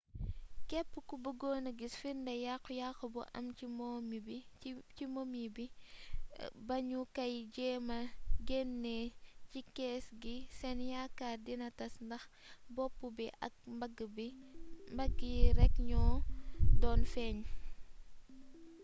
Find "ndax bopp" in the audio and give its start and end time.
12.05-12.97